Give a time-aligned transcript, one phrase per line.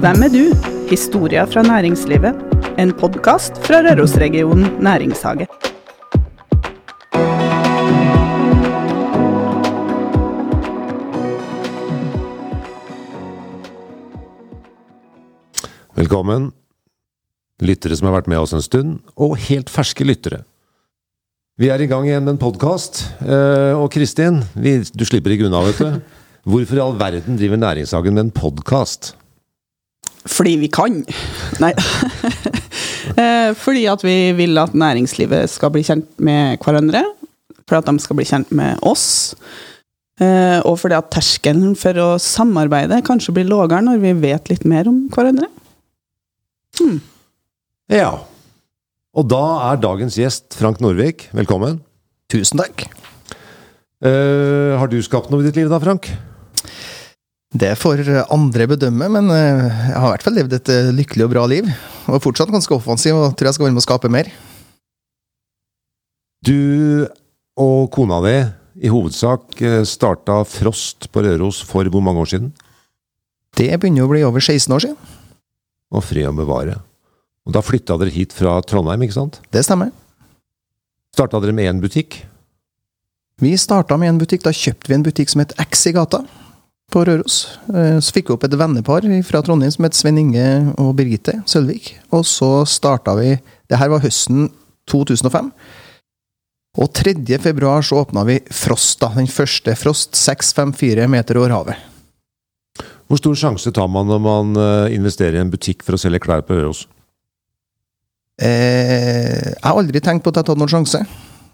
[0.00, 0.44] Hvem er du?
[0.88, 2.38] Historia fra næringslivet.
[2.80, 5.44] En podkast fra Rørosregionen næringshage.
[16.00, 16.48] Velkommen,
[17.60, 20.46] lyttere som har vært med oss en stund, og helt ferske lyttere.
[21.60, 23.04] Vi er i gang igjen med en podkast.
[23.76, 26.20] Og Kristin, vi, du slipper ikke unna, vet du.
[26.50, 29.18] Hvorfor i all verden driver Næringshagen med en podkast?
[30.28, 31.02] Fordi vi kan.
[31.62, 31.74] Nei.
[33.10, 37.00] Eh, Fordi at vi vil at næringslivet skal bli kjent med hverandre.
[37.66, 39.34] For at de skal bli kjent med oss.
[40.20, 44.64] Eh, Og fordi at terskelen for å samarbeide kanskje blir lavere når vi vet litt
[44.68, 45.48] mer om hverandre.
[47.90, 48.12] Ja.
[49.16, 51.26] Og da er dagens gjest Frank Norvik.
[51.34, 51.80] Velkommen.
[52.30, 52.86] Tusen takk.
[54.00, 56.06] Uh, har du skapt noe i ditt liv da, Frank?
[57.50, 61.24] Det får andre bedømme, men eh, jeg har i hvert fall levd et eh, lykkelig
[61.26, 61.66] og bra liv.
[62.06, 64.30] Og er fortsatt ganske offensiv og tror jeg skal være med å skape mer.
[66.46, 67.10] Du
[67.58, 68.36] og kona di
[68.86, 72.52] i hovedsak eh, starta Frost på Røros for hvor mange år siden?
[73.58, 75.14] Det begynner å bli over 16 år siden.
[75.90, 76.78] Og fred å bevare.
[77.50, 79.40] Og da flytta dere hit fra Trondheim, ikke sant?
[79.50, 79.90] Det stemmer.
[81.18, 82.22] Starta dere med én butikk?
[83.42, 84.46] Vi starta med en butikk.
[84.46, 86.22] Da kjøpte vi en butikk som het X i gata
[86.90, 87.42] på Røros.
[87.72, 91.40] Eh, Så fikk vi opp et vennepar fra Trondheim som het Sven Inge og Birgitte
[91.46, 91.94] Sølvik.
[92.12, 93.38] Og så starta vi
[93.70, 94.48] Det her var høsten
[94.90, 95.52] 2005.
[96.78, 97.14] Og 3.
[97.38, 99.08] februar så åpna vi Frost, da.
[99.14, 100.14] Den første Frost.
[100.14, 101.76] 654 meter over havet.
[103.08, 106.20] Hvor stor sjanse tar man når man eh, investerer i en butikk for å selge
[106.22, 106.84] klær på Røros?
[108.40, 111.00] Eh, jeg har aldri tenkt på at jeg har tatt noen sjanse.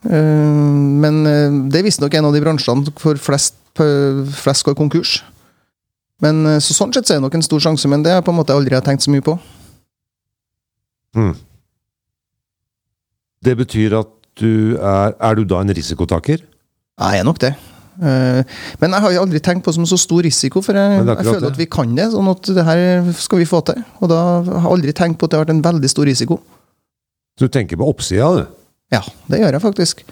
[0.06, 0.58] Eh,
[1.02, 5.18] men eh, det er visstnok en av de bransjene for flest, p- flest går konkurs.
[6.24, 8.22] Men eh, så Sånn sett så er det nok en stor sjanse, men det har
[8.22, 9.36] jeg på en måte aldri har tenkt så mye på.
[11.16, 11.34] Mm.
[13.46, 16.42] Det betyr at du er Er du da en risikotaker?
[17.00, 17.54] Jeg er nok det.
[18.02, 18.42] Eh,
[18.80, 21.24] Men jeg har jo aldri tenkt på det som så stor risiko, for jeg, jeg
[21.24, 21.50] føler det.
[21.52, 22.10] at vi kan det.
[22.12, 23.80] Sånn at det her skal vi få til.
[24.00, 26.40] Og da har jeg aldri tenkt på at det har vært en veldig stor risiko.
[27.38, 28.44] Så du tenker på oppsida, du?
[28.92, 30.04] Ja, det gjør jeg faktisk.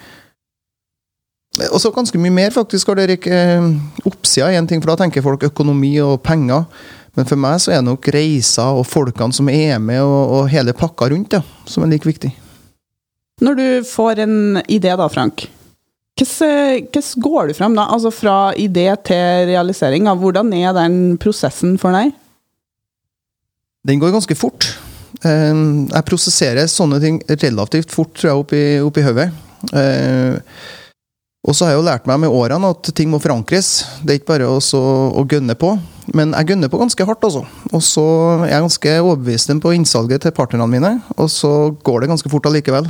[1.71, 2.91] Og så ganske mye mer, faktisk.
[2.91, 3.39] Har dere ikke
[4.09, 6.65] Oppsida er en ting, for da tenker folk økonomi og penger.
[7.15, 10.49] Men for meg så er det nok reiser og folkene som er med, og, og
[10.51, 12.33] hele pakka rundt, ja, som er like viktig.
[13.45, 14.37] Når du får en
[14.71, 15.47] idé da, Frank,
[16.15, 16.91] hvordan,
[17.23, 17.89] går du fram da?
[17.91, 20.07] Altså fra idé til realisering?
[20.07, 20.15] da?
[20.19, 22.13] Hvordan er den prosessen for deg?
[23.87, 24.69] Den går ganske fort.
[25.23, 25.55] Eh,
[25.91, 29.31] Jeg prosesserer sånne ting relativt fort, tror jeg, oppi, oppi hodet.
[31.45, 33.85] Og så har jeg jo lært meg med årene at ting må forankres.
[34.01, 35.75] Det er ikke bare å å gønne på.
[36.17, 37.45] Men jeg gønner på ganske hardt, altså.
[37.71, 38.05] Og så
[38.45, 42.49] er jeg ganske overbevist på innsalget til partnerne mine, og så går det ganske fort
[42.49, 42.89] allikevel.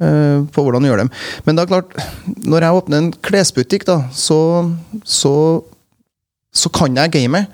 [0.00, 1.12] eh, På hvordan gjøre dem.
[1.44, 1.94] Men det er klart,
[2.44, 4.72] når jeg åpner en klesbutikk, da, så,
[5.04, 5.62] så,
[6.52, 7.48] så kan jeg gamet.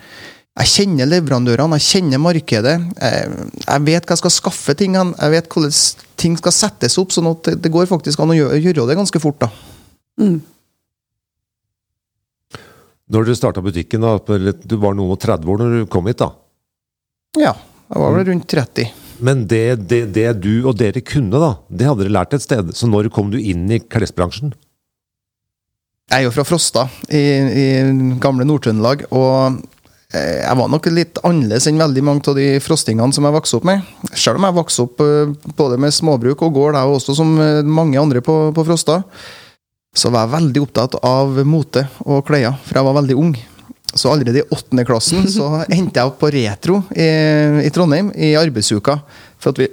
[0.58, 2.76] Jeg kjenner leverandørene, jeg kjenner markedet.
[2.98, 4.94] Jeg, jeg vet hva jeg skal skaffe ting.
[4.98, 5.75] Jeg vet hvordan
[6.19, 9.22] ting skal settes opp, sånn at det går faktisk an å gjøre, gjøre det ganske
[9.22, 9.38] fort.
[9.47, 9.78] da.
[10.19, 10.39] Mm.
[13.09, 16.21] Når dere starta butikken, da, du var noen og 30 år når du kom hit,
[16.21, 16.33] da.
[17.39, 17.55] Ja,
[17.89, 18.91] jeg var vel rundt 30.
[19.25, 22.75] Men det, det, det du og dere kunne, da, det hadde dere lært et sted.
[22.77, 24.53] Så når kom du inn i klesbransjen?
[26.09, 27.67] Jeg er jo fra Frosta, i, i
[28.23, 29.09] gamle Nord-Trøndelag.
[29.12, 29.59] Og
[30.12, 33.59] eh, jeg var nok litt annerledes enn veldig mange av de frostingene som jeg vokste
[33.59, 33.91] opp med.
[34.12, 37.61] Selv om jeg vokste opp eh, både med småbruk og gård, jeg også som eh,
[37.67, 39.03] mange andre på, på Frosta,
[39.97, 43.32] så var jeg veldig opptatt av mote og klær, for jeg var veldig ung.
[43.97, 47.09] Så allerede i åttende klassen så endte jeg opp på Retro i,
[47.65, 48.99] i Trondheim i arbeidsuka.
[49.41, 49.69] For at vi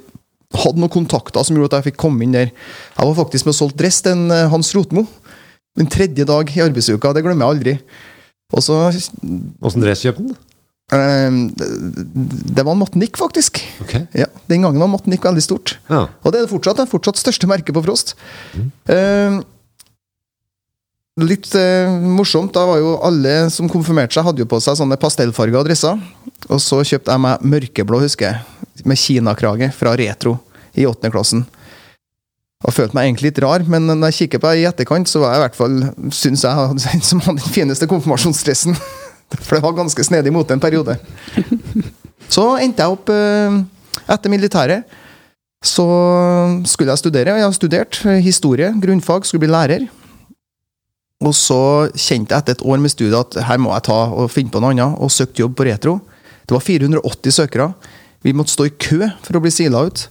[0.55, 2.49] hadde noen kontakter som gjorde at jeg fikk komme inn der.
[2.95, 5.03] Jeg var faktisk med og solgte dress til eh, Hans Rotmo.
[5.75, 7.11] Den tredje dag i arbeidsuka.
[7.17, 7.73] Det glemmer jeg aldri.
[8.55, 10.37] Og så Åssen dress kjøpte den?
[10.95, 11.39] eh,
[12.55, 13.59] det- var en Matnik, faktisk.
[13.83, 14.05] Okay.
[14.15, 15.75] Ja, Den gangen var Matnik veldig stort.
[15.89, 16.05] Ja.
[16.23, 16.77] Og det er det fortsatt.
[16.79, 18.15] Det er fortsatt største merket på Frost.
[18.87, 19.41] Eh,
[21.23, 24.97] litt eh, morsomt, da var jo alle som konfirmerte seg, hadde jo på seg sånne
[24.99, 26.01] pastellfarga dresser.
[26.51, 30.37] Og så kjøpte jeg meg mørkeblå, husker jeg, med kinakrage fra Retro
[30.75, 31.45] i åttende klassen.
[32.65, 35.21] Og følte meg egentlig litt rar, men når jeg kikker på det i etterkant, så
[35.21, 35.79] var jeg i hvert fall,
[36.15, 38.75] syns jeg, den som hadde den fineste konfirmasjonsdressen.
[39.45, 40.99] For det var ganske snedig mot en periode.
[42.35, 43.57] Så endte jeg opp eh,
[44.09, 44.95] etter militæret.
[45.65, 45.85] Så
[46.69, 49.85] skulle jeg studere, og jeg har studert eh, historie, grunnfag, skulle bli lærer.
[51.23, 54.31] Og så kjente jeg etter et år med studiet at her må jeg ta og
[54.33, 55.99] finne på noe annet, og søkte jobb på Retro.
[56.45, 57.69] Det var 480 søkere.
[58.25, 60.07] Vi måtte stå i kø for å bli sila ut.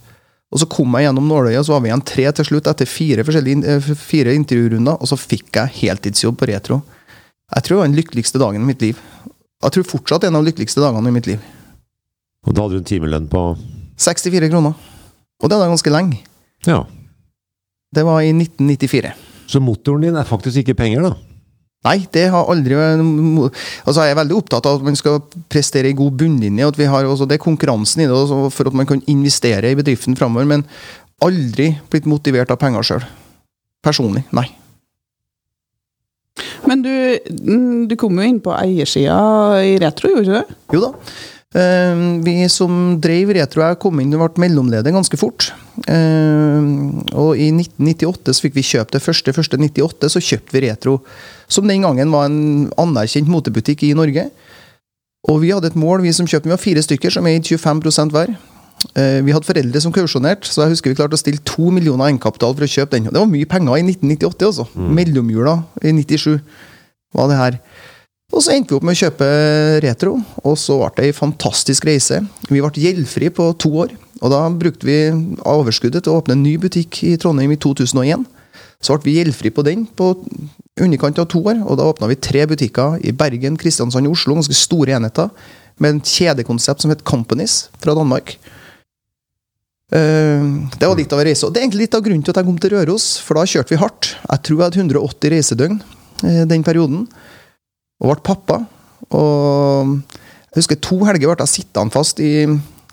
[0.54, 2.86] Og så kom jeg gjennom nåløyet, og så var vi igjen tre til slutt etter
[2.86, 6.82] fire, eh, fire intervjurunder, og så fikk jeg heltidsjobb på Retro.
[7.54, 8.96] Jeg tror det var den lykkeligste dagen i mitt liv.
[9.62, 11.42] Jeg tror fortsatt en av de lykkeligste dagene i mitt liv.
[12.46, 13.42] Og da hadde du en timelønn på
[13.98, 14.74] 64 kroner.
[15.42, 16.20] Og det er da ganske lenge.
[16.66, 16.84] Ja.
[17.94, 19.33] Det var i 1994.
[19.50, 21.14] Så motoren din er faktisk ikke penger, da?
[21.84, 23.02] Nei, det har aldri vært
[23.84, 25.20] Altså, Jeg er veldig opptatt av at man skal
[25.52, 26.64] prestere i god bunnlinje.
[26.64, 29.02] og at vi har også, Det er konkurransen i det også, for at man kan
[29.06, 30.46] investere i bedriften framover.
[30.46, 30.64] Men
[31.22, 33.04] aldri blitt motivert av penger sjøl.
[33.84, 34.24] Personlig.
[34.32, 34.48] Nei.
[36.66, 36.90] Men du,
[37.86, 40.56] du kom jo inn på eiersida i Retro, gjorde du ikke det?
[40.72, 40.90] Jo da.
[41.54, 45.52] Eh, vi som drev Retro, jeg kom inn og ble mellomleder ganske fort.
[45.86, 46.64] Eh,
[47.14, 49.34] og i 1998 så fikk vi kjøpt det første.
[49.36, 50.98] første 98 så kjøpte vi Retro,
[51.46, 54.26] som den gangen var en anerkjent motebutikk i Norge.
[55.30, 58.12] Og vi hadde et mål, vi som kjøpte, vi var fire stykker som eide 25%
[58.12, 58.34] hver.
[58.98, 62.10] Eh, Vi hadde foreldre som kausjonerte, så jeg husker vi klarte å stille to millioner
[62.10, 63.04] egenkapital for å kjøpe den.
[63.08, 64.66] Det var mye penger i 1998, altså.
[64.74, 66.40] Mellomjula i 97
[67.14, 67.60] var det her.
[68.32, 69.26] Og så endte vi opp med å kjøpe
[69.84, 72.22] Retro, og så ble det ei fantastisk reise.
[72.48, 73.92] Vi ble gjeldfri på to år,
[74.22, 74.96] og da brukte vi
[75.44, 78.24] overskuddet til å åpne en ny butikk i Trondheim i 2001.
[78.84, 80.14] Så ble vi gjeldfri på den på
[80.80, 84.38] underkant av to år, og da åpna vi tre butikker i Bergen, Kristiansand og Oslo,
[84.40, 85.30] ganske store enheter,
[85.78, 88.36] med en kjedekonsept som het Companies fra Danmark.
[89.92, 90.42] Eh,
[90.78, 91.44] Det var litt av en reise.
[91.46, 93.44] Og det er egentlig litt av grunnen til at jeg kom til Røros, for da
[93.44, 94.14] kjørte vi hardt.
[94.30, 95.80] Jeg tror jeg hadde 180 reisedøgn
[96.24, 97.06] eh, den perioden
[98.02, 98.60] og ble pappa.
[99.14, 99.94] Og
[100.54, 102.46] jeg husker to helger ble jeg sittende fast i,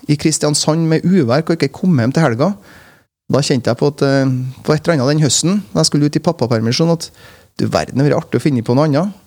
[0.09, 2.51] i Kristiansand med uvær og ikke kom hjem til helga.
[3.31, 4.33] Da kjente jeg på, at, eh,
[4.65, 7.07] på et eller annet den høsten da jeg skulle ut i pappapermisjon, at
[7.59, 9.17] du verden, det vært artig å finne på noe annet.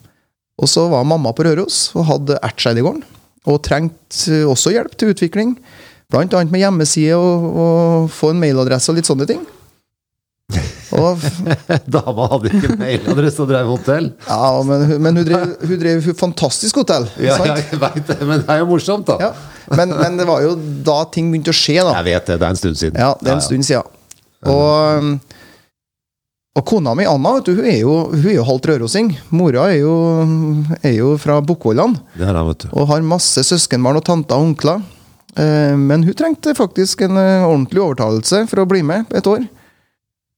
[0.61, 3.03] Og så var mamma på Røros og hadde Ertseidegården.
[3.45, 5.51] og trengte også hjelp til utvikling.
[6.15, 9.43] Annet med hjemmeside og, og få en mailadresse og litt sånne ting.
[11.01, 11.23] Og
[11.95, 14.11] Dama hadde ikke mailadresse og drev hotell.
[14.29, 17.09] Ja, men, men hun drev, hun drev fantastisk hotell.
[17.23, 17.59] Ja, sant?
[17.59, 19.19] jeg veit det, men det er jo morsomt, da.
[19.31, 19.33] Ja.
[19.75, 20.55] Men, men det var jo
[20.87, 21.97] da ting begynte å skje, da.
[22.01, 23.01] Jeg vet det, det er en stund siden.
[23.01, 24.01] Ja, det er en stund siden.
[24.45, 25.39] Og,
[26.55, 29.09] og kona mi Anna vet du, hun er jo, hun er jo halvt rørosing.
[29.35, 29.95] Mora er jo,
[30.85, 31.97] er jo fra Bukkvollan
[32.71, 34.85] og har masse søskenbarn og tanter og onkler.
[35.35, 39.43] Eh, Men hun trengte faktisk en eh, ordentlig overtalelse for å bli med et år.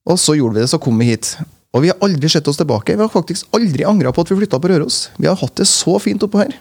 [0.07, 1.35] Og så gjorde vi det, så kom vi hit.
[1.75, 2.95] Og vi har aldri sett oss tilbake.
[2.97, 5.01] Vi har faktisk aldri angra på at vi flytta på Røros.
[5.19, 6.55] Vi har hatt det så fint oppå her.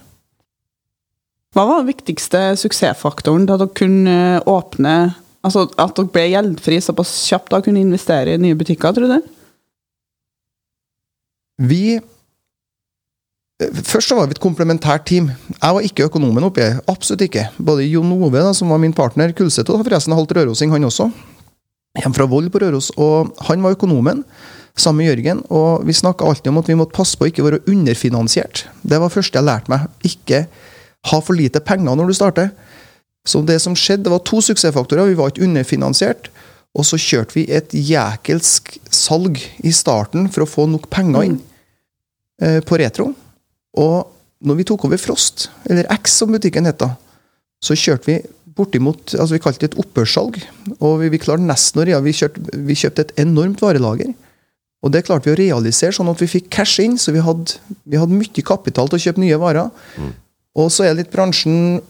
[1.55, 4.17] Hva var den viktigste suksessfaktoren da dere kunne
[4.49, 4.95] åpne
[5.45, 9.31] Altså at dere ble gjeldfri såpass kjapt og kunne investere i nye butikker, tror du?
[11.69, 11.99] Vi
[13.61, 15.29] Først så var vi et komplementært team.
[15.53, 16.65] Jeg var ikke økonomen oppi.
[16.91, 17.45] Absolutt ikke.
[17.55, 21.07] Både Jon Ove, da, som var min partner, Kulseth, og forresten halvt rørosing, han også.
[21.95, 22.91] Hjemme fra Vold på Røros.
[23.01, 24.23] Og han var økonomen,
[24.75, 25.41] sammen med Jørgen.
[25.55, 28.65] Og vi snakka alltid om at vi måtte passe på å ikke være underfinansiert.
[28.83, 29.87] Det var det første jeg lærte meg.
[30.07, 30.45] Ikke
[31.11, 32.51] ha for lite penger når du starter.
[33.25, 35.09] Så det som skjedde, det var to suksessfaktorer.
[35.09, 36.29] Vi var ikke underfinansiert.
[36.75, 41.37] Og så kjørte vi et jækelsk salg i starten for å få nok penger inn
[42.43, 43.13] eh, på retro.
[43.79, 44.11] Og
[44.45, 46.91] når vi tok over Frost, eller X som butikken het da,
[47.63, 48.17] så kjørte vi
[48.55, 50.37] bortimot altså Vi kalte det et opphørssalg.
[50.79, 54.13] Og vi, vi klarte nesten å ja, vi, kjørte, vi kjøpte et enormt varelager.
[54.85, 57.57] Og det klarte vi å realisere, sånn at vi fikk cash inn, så vi hadde,
[57.89, 59.71] vi hadde mye kapital til å kjøpe nye varer.
[60.55, 61.81] Og så er litt bransjen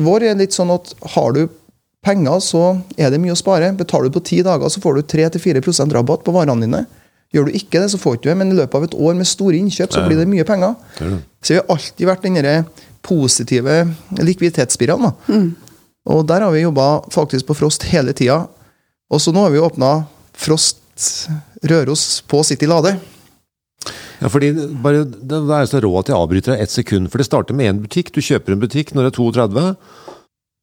[0.00, 1.42] vår er litt sånn at har du
[2.04, 2.62] penger, så
[2.96, 3.72] er det mye å spare.
[3.76, 6.84] Betaler du på ti dager, så får du 3-4% rabatt på varene dine.
[7.32, 9.28] Gjør du ikke det, så får du det, men i løpet av et år med
[9.28, 10.74] store innkjøp, så blir det mye penger.
[11.00, 11.20] Er.
[11.40, 12.56] Så vi har alltid vært den derre
[13.02, 13.76] positive
[14.20, 15.08] likviditetsspiralen.
[15.08, 15.36] da.
[16.10, 18.44] Og der har vi jobba faktisk på Frost hele tida.
[19.12, 20.02] Og så nå har vi åpna
[20.34, 20.80] Frost
[21.62, 22.96] Røros på City Lade.
[24.22, 27.10] Ja, fordi bare, Det det er så rå at jeg avbryter deg ett sekund.
[27.10, 28.12] For det starter med én butikk.
[28.14, 29.64] Du kjøper en butikk når du er 32.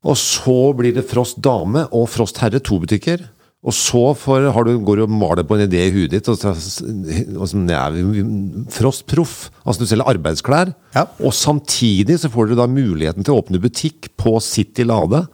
[0.07, 3.25] Og så blir det Frost Dame og Frost Herre, to butikker.
[3.59, 6.27] Og så får, har du, går du og maler på en idé i huet ditt.
[6.31, 9.49] Og og så, ja, vi- vi- Frost Proff.
[9.65, 10.71] Altså du selger arbeidsklær.
[10.95, 11.03] Ja.
[11.19, 15.25] Og samtidig så får du da muligheten til å åpne butikk på City Lade.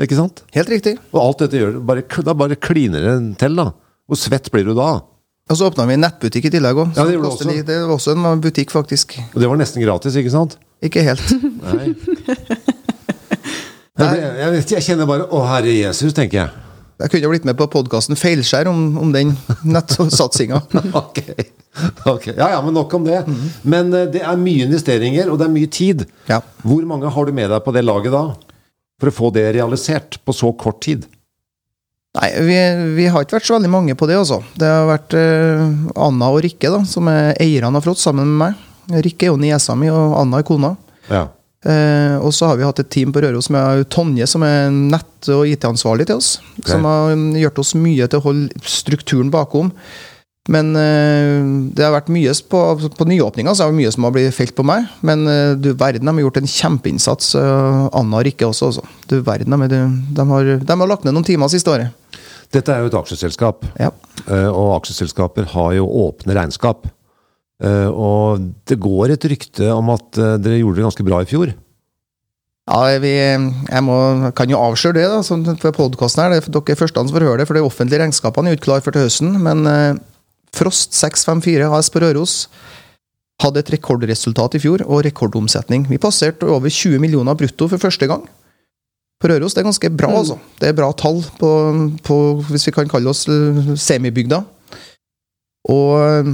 [0.00, 0.42] Ikke sant?
[0.52, 0.98] Helt riktig.
[1.14, 3.70] Og alt dette gjør bare, Da bare kliner det til, da.
[4.08, 5.00] Hvor svett blir du da?
[5.50, 6.92] Og så åpna vi en nettbutikk i tillegg òg.
[6.96, 7.66] Ja, det det.
[7.66, 9.16] Det var også en butikk, faktisk.
[9.34, 10.58] Og det var nesten gratis, ikke sant?
[10.82, 11.24] Ikke helt.
[11.62, 11.94] Nei.
[14.02, 16.50] Jeg, jeg, jeg kjenner bare Å, herre Jesus, tenker jeg.
[17.02, 19.32] Jeg kunne jo blitt med på podkasten Feilskjær om, om den
[19.66, 20.60] nettsatsinga.
[21.02, 21.18] ok.
[22.06, 22.28] ok.
[22.36, 23.24] Ja, ja, men nok om det.
[23.66, 26.06] Men eh, det er mye investeringer, og det er mye tid.
[26.30, 26.38] Ja.
[26.62, 28.22] Hvor mange har du med deg på det laget da?
[29.02, 31.08] For å få det realisert på så kort tid?
[32.20, 32.56] Nei, vi,
[33.00, 34.42] vi har ikke vært så veldig mange på det, altså.
[34.60, 35.62] Det har vært uh,
[36.06, 38.98] Anna og Rikke, da, som er eierne av Frott, sammen med meg.
[39.06, 40.74] Rikke er jo niesa mi, og Anna er kona.
[41.08, 41.24] Ja.
[41.62, 45.28] Eh, og så har vi hatt et team på Røros med Tonje, som er nett-
[45.30, 46.36] og IT-ansvarlig til oss.
[46.66, 49.70] Som har gjort oss mye til å holde strukturen bakom.
[50.50, 51.38] Men eh,
[51.70, 52.60] det har vært mye på,
[52.98, 54.88] på nyåpninga så er det mye som har blitt felt på meg.
[55.06, 58.72] Men eh, du verden, de har gjort en kjempeinnsats, eh, Anna og Rikke også.
[58.72, 58.82] også.
[59.06, 59.82] Du verden, de, de,
[60.18, 61.94] de, har, de har lagt ned noen timer siste året.
[62.52, 63.92] Dette er jo et aksjeselskap, Ja.
[64.26, 66.90] eh, og aksjeselskaper har jo åpne regnskap.
[67.62, 71.28] Eh, Og det går et rykte om at eh, dere gjorde det ganske bra i
[71.30, 71.52] fjor.
[72.70, 73.96] Ja, vi, jeg må,
[74.38, 76.34] kan jo avsløre det, da, som for podkasten her.
[76.34, 78.60] Det er dere er første som får høre det, for de offentlige regnskapene er jo
[78.60, 79.34] ikke klare for til høsten.
[79.42, 80.02] Men eh,
[80.54, 82.36] Frost 654 AS på Røros
[83.42, 85.88] hadde et rekordresultat i fjor, og rekordomsetning.
[85.90, 88.26] Vi passerte over 20 millioner brutto for første gang.
[89.22, 90.36] På Røros det er ganske bra, altså.
[90.58, 91.50] Det er bra tall på,
[92.02, 92.18] på
[92.50, 93.24] hvis vi kan kalle oss
[93.82, 94.42] semibygda.
[95.70, 96.30] Og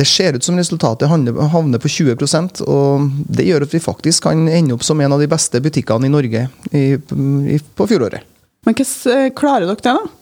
[0.00, 4.46] det ser ut som resultatet havner på 20% og det gjør at vi faktisk kan
[4.48, 8.24] ende opp som en av de beste butikkene i Norge i, i, på fjoråret.
[8.66, 10.16] Men hvordan klarer dere det, da?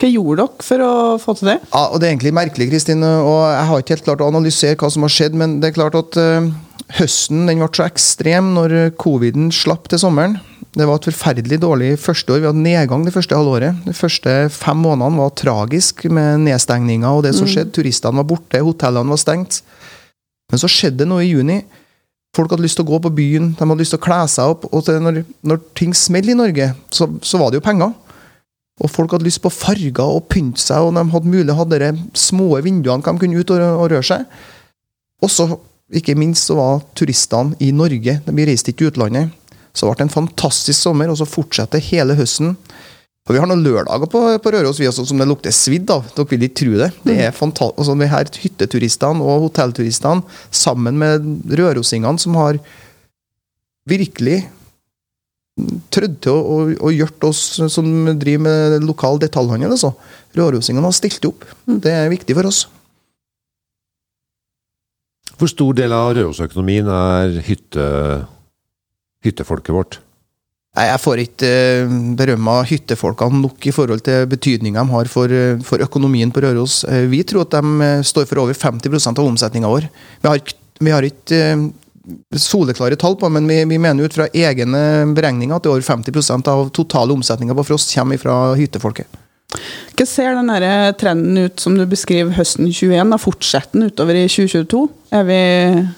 [0.00, 1.58] Hva gjorde dere for å få til det?
[1.68, 4.78] Ja, og Det er egentlig merkelig, Kristin, og jeg har ikke helt klart å analysere
[4.80, 6.48] hva som har skjedd, men det er klart at eh,
[7.00, 10.38] høsten den ble så ekstrem når coviden slapp til sommeren.
[10.70, 12.42] Det var et forferdelig dårlig første år.
[12.42, 13.80] Vi hadde nedgang det første halvåret.
[13.82, 17.72] De første fem månedene var tragisk med nedstengninger og det som skjedde.
[17.74, 19.62] Turistene var borte, hotellene var stengt.
[20.50, 21.58] Men så skjedde det noe i juni.
[22.36, 24.52] Folk hadde lyst til å gå på byen, de hadde lyst til å kle seg
[24.52, 24.68] opp.
[24.70, 27.90] Og når, når ting smeller i Norge, så, så var det jo penger.
[28.80, 31.90] Og folk hadde lyst på farger og pynte seg, og de hadde mulig hadde de
[32.16, 34.38] små vinduene de kunne ut og, og røre seg.
[35.20, 35.48] Og så,
[35.90, 38.20] ikke minst, så var turistene i Norge.
[38.22, 39.34] De reiste ikke til utlandet.
[39.72, 42.56] Så det ble en fantastisk sommer, og så fortsetter hele høsten.
[43.28, 46.08] Og Vi har noen lørdager på, på Røros vi også, som det lukter svidd av.
[46.16, 46.88] Dere vil ikke tro det.
[47.04, 47.78] Det er fantastisk.
[47.78, 51.28] Altså, vi her hytteturistene og hotellturistene sammen med
[51.60, 52.58] rørosingene som har
[53.90, 54.40] virkelig
[55.92, 57.86] trødd til å, og, og gjort oss som
[58.18, 59.76] driver med lokal detaljhandel.
[59.76, 59.92] Altså.
[60.38, 61.46] Rørosingene har stilt opp.
[61.66, 62.64] Det er viktig for oss.
[65.40, 67.84] Hvor stor del av Rørosøkonomien er hytte,
[69.24, 69.98] hyttefolket vårt?
[70.78, 75.32] Nei, Jeg får ikke eh, berømma hyttefolkene nok i forhold til betydninga de har for,
[75.34, 76.84] eh, for økonomien på Røros.
[76.86, 79.88] Eh, Vi tror at de står for over 50% av omsetninga vår.
[80.22, 81.72] Vi har, ikke- vi har ikke
[82.34, 85.82] soleklare tall på, men vi, vi mener ut fra egne beregninger at det er over
[85.82, 89.06] 50% av totale omsetninga på Frost kommer fra hyttefolket.
[89.98, 93.10] Hva ser den trenden ut som du beskriver høsten 21?
[93.10, 94.88] da Fortsetter den utover i 2022?
[95.12, 95.88] Er vi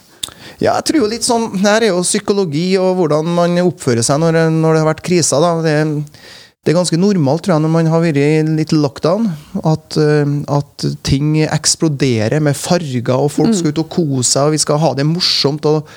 [0.62, 4.20] Ja, jeg tror jo litt sånn her er jo psykologi og hvordan man oppfører seg
[4.22, 5.42] når, når det har vært kriser.
[5.42, 5.56] da.
[5.64, 5.74] Det,
[6.62, 9.26] det er ganske normalt, tror jeg, når man har vært i litt lockdown,
[9.66, 14.54] at, eh, at ting eksploderer med farger, og folk skal ut og kose seg, og
[14.54, 15.66] vi skal ha det morsomt.
[15.66, 15.88] og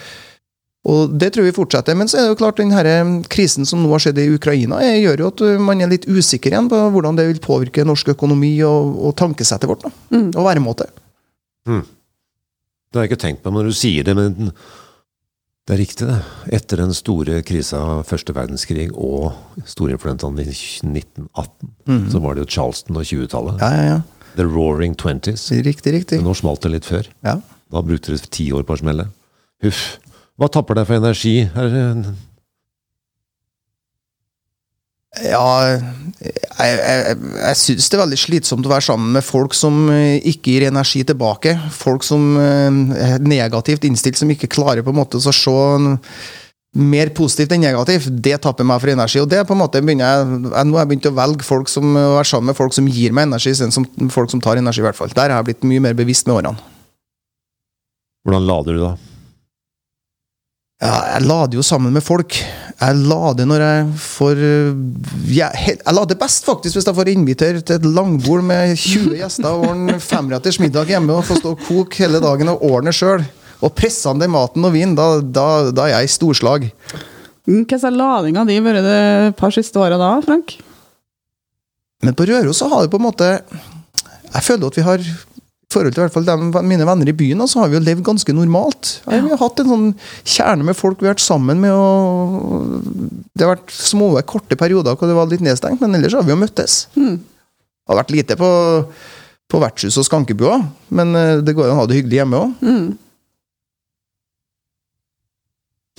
[0.85, 1.95] og Det tror vi fortsetter.
[1.97, 4.27] Men så er det jo klart den her eh, krisen som nå har skjedd i
[4.33, 7.85] Ukraina, gjør jo at eh, man er litt usikker igjen på hvordan det vil påvirke
[7.85, 9.85] norsk økonomi og, og tankesettet vårt.
[9.85, 9.93] da,
[10.33, 10.89] Og væremåte.
[12.95, 14.53] Det har jeg ikke tenkt på når du sier det, men
[15.67, 16.19] det er riktig, det.
[16.55, 19.33] Etter den store krisa første verdenskrig og
[19.67, 23.59] storinfluentaen i 1918, så var det jo Charleston og 20-tallet.
[23.59, 24.29] Ja, ja, ja.
[24.37, 25.43] The Roaring Twenties.
[25.51, 26.21] Riktig, riktig.
[26.23, 27.09] Nå smalt det litt før.
[27.27, 27.35] Ja.
[27.73, 29.09] Da brukte det ti år på å smelle.
[29.65, 29.83] Huff.
[30.39, 31.35] Hva tapper deg for energi?
[31.51, 31.83] Er det
[35.23, 35.79] Ja,
[36.19, 40.17] jeg, jeg, jeg syns det er veldig slitsomt å være sammen med folk som eh,
[40.27, 41.53] ikke gir energi tilbake.
[41.71, 42.79] Folk som eh,
[43.15, 45.55] er negativt innstilt, som ikke klarer på en måte å se
[46.75, 48.09] mer positivt enn negativt.
[48.11, 49.21] Det tapper meg for energi.
[49.23, 51.71] Og det på en måte begynner jeg, jeg, Nå har jeg begynt å velge folk
[51.71, 54.83] som, å være sammen med folk som gir meg energi, istedenfor folk som tar energi.
[54.83, 55.15] i hvert fall.
[55.15, 56.71] Der har jeg blitt mye mer bevisst med årene.
[58.25, 58.95] Hvordan lader du da?
[60.85, 62.35] Ja, jeg lader jo sammen med folk.
[62.75, 64.75] Jeg lader når jeg får øh,
[65.31, 69.47] Jeg, jeg lader best faktisk hvis jeg får invitere til et langbord med 20 gjester
[69.49, 73.23] og ordne femretters middag hjemme og få stå og koke hele dagen og ordne sjøl.
[73.63, 74.93] Og presende maten og vin.
[74.97, 76.67] Da, da, da er jeg i storslag.
[77.45, 80.57] Hva har ladinga di de vært det par siste åra da, Frank?
[82.03, 85.05] Men på Røros så har det på en måte Jeg føler at vi har
[85.75, 88.05] forhold til i hvert fall dem, mine venner i byen, så har vi jo levd
[88.07, 88.95] ganske normalt.
[89.05, 89.87] Ja, vi har hatt en sånn
[90.23, 91.75] kjerne med folk vi har vært sammen med.
[91.75, 92.79] og
[93.35, 96.33] Det har vært små, korte perioder hvor det var litt nedstengt, men ellers har vi
[96.33, 96.85] jo møttes.
[96.95, 97.19] Mm.
[97.19, 98.51] Det har vært lite på,
[99.51, 100.61] på vertshus og skankebua,
[100.97, 102.63] men eh, det går an å ha det hyggelig hjemme òg.
[102.65, 102.87] Mm.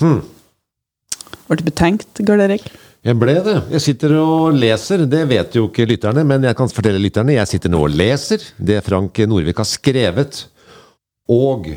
[0.03, 0.19] Hmm.
[1.47, 2.67] Ble du betenkt, Garl Erik?
[3.07, 3.53] Jeg ble det.
[3.71, 5.05] Jeg sitter og leser.
[5.07, 7.37] Det vet jo ikke lytterne, men jeg kan fortelle lytterne.
[7.37, 10.41] Jeg sitter nå og leser det Frank Norvik har skrevet.
[11.31, 11.69] Og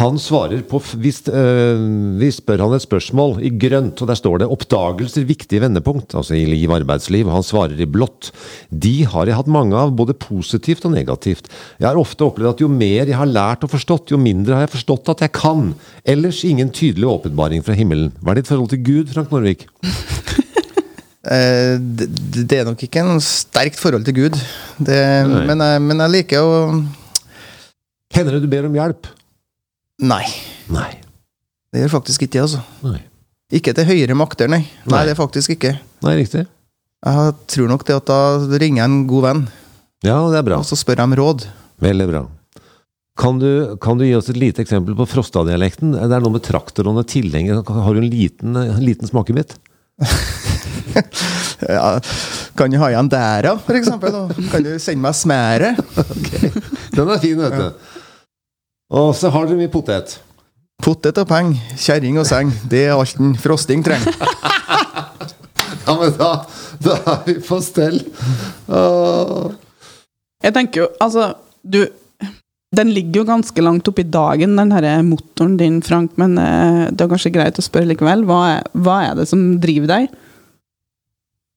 [0.00, 1.80] han svarer på Vi, øh,
[2.20, 6.34] vi spør han et spørsmål i grønt, og der står det 'oppdagelser viktige vendepunkt', altså
[6.34, 7.28] i liv og arbeidsliv.
[7.28, 8.32] Han svarer i blått.
[8.72, 11.48] De har jeg hatt mange av, både positivt og negativt.
[11.78, 14.66] Jeg har ofte opplevd at jo mer jeg har lært og forstått, jo mindre har
[14.66, 15.74] jeg forstått at jeg kan.
[16.04, 18.12] Ellers ingen tydelig åpenbaring fra himmelen.
[18.22, 19.66] Hva er ditt forhold til Gud, Frank Norvik?
[21.20, 22.08] Eh, det,
[22.48, 24.38] det er nok ikke en sterkt forhold til Gud,
[24.80, 26.54] det, men, jeg, men jeg liker å
[28.16, 29.06] Hender det du ber om hjelp?
[30.00, 30.24] Nei,
[30.72, 30.90] Nei.
[31.72, 32.62] det gjør faktisk ikke det, altså.
[32.86, 33.00] Nei,
[33.52, 34.62] Ikke til høyere makter, nei.
[34.86, 35.04] Nei, Nei.
[35.08, 35.74] det er faktisk ikke.
[36.06, 36.46] Nei riktig.
[37.04, 38.18] Jeg tror nok det at da
[38.60, 39.40] ringer jeg en god venn,
[40.04, 40.58] Ja, det er bra.
[40.60, 41.46] og så spør jeg om råd.
[41.84, 42.22] Veldig bra.
[43.20, 45.92] Kan du, kan du gi oss et lite eksempel på Frosta-dialekten?
[45.92, 47.60] Det er noe med traktor og tilhenger.
[47.68, 49.56] Har du en liten, en liten smakebit?
[51.60, 52.00] Ja,
[52.56, 54.14] kan du ha igjen der, da, for eksempel?
[54.14, 54.22] da?
[54.50, 55.76] Kan du sende meg smæret?
[56.96, 57.66] Den er fin, vet du.
[58.90, 60.16] Og så har dere mye potet.
[60.82, 62.50] Potet og peng, kjerring og seng.
[62.70, 64.16] Det er alt en frosting trenger.
[65.90, 66.26] Ja, men da,
[66.84, 67.96] da er vi på stell.
[70.44, 71.32] Jeg tenker jo, altså
[71.62, 71.80] Du
[72.76, 76.84] Den ligger jo ganske langt oppi i dagen, den her motoren din, Frank, men eh,
[76.92, 78.22] det er kanskje greit å spørre likevel.
[78.28, 80.06] Hva er, hva er det som driver deg?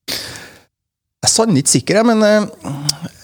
[0.10, 3.23] Jeg er sannelig ikke sikker, jeg, men eh,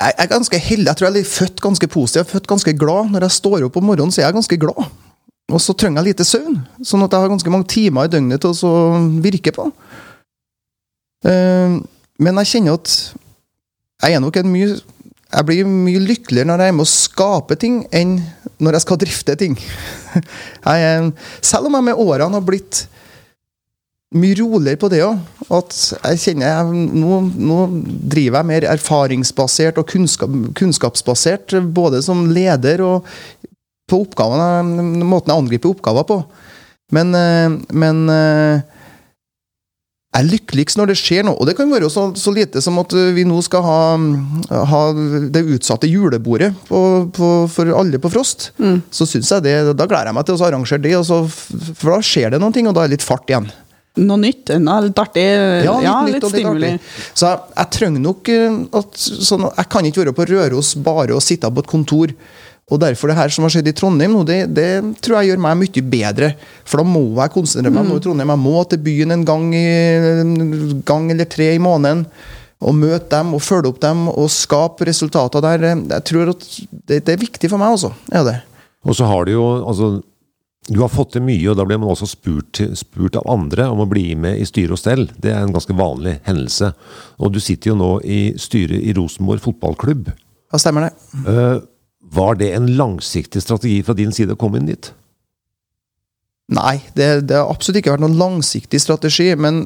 [0.00, 0.88] jeg er ganske heldig.
[0.88, 2.20] Jeg tror jeg er født ganske positiv.
[2.20, 3.10] Jeg er født ganske glad.
[3.12, 4.86] Når jeg står opp om morgenen, så er jeg ganske glad.
[5.50, 8.42] Og så trenger jeg lite søvn, sånn at jeg har ganske mange timer i døgnet
[8.44, 8.74] til å
[9.22, 9.66] virke på.
[11.26, 11.80] Eh,
[12.20, 12.94] Men jeg kjenner at
[14.00, 14.78] jeg er nok en mye
[15.30, 18.16] Jeg blir mye lykkeligere når jeg er med å skape ting, enn
[18.58, 19.52] når jeg skal drifte ting.
[20.66, 22.80] Jeg selv om jeg med årene har blitt
[24.10, 25.20] mye roligere på det òg.
[25.50, 27.60] At jeg kjenner jeg, nå, nå
[28.10, 33.06] driver jeg mer erfaringsbasert og kunnskap, kunnskapsbasert, både som leder og
[33.90, 36.20] på oppgavene, måten jeg angriper oppgaver på.
[36.94, 38.62] Men, eh, men eh,
[40.10, 41.38] jeg er lykkeligst når det skjer noe.
[41.38, 43.80] Og det kan være så, så lite som at vi nå skal ha,
[44.72, 44.80] ha
[45.30, 46.80] det utsatte julebordet på,
[47.14, 48.50] på, for alle på Frost.
[48.58, 48.80] Mm.
[48.90, 51.94] Så synes jeg det, da gleder jeg meg til å arrangere det, og så, for
[51.94, 53.46] da skjer det noen ting, og da er det litt fart igjen.
[53.98, 54.52] Noe nytt?
[54.62, 55.24] Noe litt artig?
[55.66, 55.74] Ja,
[56.06, 56.70] litt, nytt og stimuli.
[57.10, 61.16] Så jeg, jeg trenger nok eh, at sånn, Jeg kan ikke være på Røros bare
[61.16, 62.14] og sitte på et kontor.
[62.70, 64.68] Og derfor det her som har skjedd i Trondheim nå, det, det
[65.02, 66.28] tror jeg gjør meg mye bedre.
[66.62, 68.30] For da må jeg konsentrere meg nå i Trondheim.
[68.30, 69.64] Jeg må til byen en gang, i,
[70.22, 72.04] en gang eller tre i måneden.
[72.60, 75.66] Og møte dem og følge opp dem og skape resultater der.
[75.96, 77.90] Jeg tror at det, det er viktig for meg, altså.
[78.12, 78.36] Er det.
[78.86, 79.90] Og så har du jo altså
[80.70, 83.82] Du har fått til mye, og da blir man også spurt, spurt av andre om
[83.82, 85.08] å bli med i styre og stell.
[85.18, 86.70] Det er en ganske vanlig hendelse.
[87.18, 90.12] Og du sitter jo nå i styret i Rosenborg fotballklubb.
[90.14, 90.92] Ja, stemmer det.
[91.26, 91.58] Uh,
[92.14, 94.92] var det en langsiktig strategi fra din side å komme inn dit?
[96.54, 99.64] Nei, det, det har absolutt ikke vært noen langsiktig strategi, men